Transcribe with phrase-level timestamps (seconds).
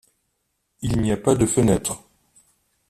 [0.81, 1.99] Il n'y a pas de fenêtre.